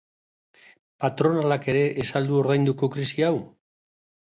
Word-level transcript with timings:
Patronalak 1.03 1.69
ere 1.75 1.85
ez 2.05 2.07
al 2.21 2.31
du 2.33 2.41
ordainduko 2.41 2.93
krisi 2.99 3.29
hau? 3.31 3.33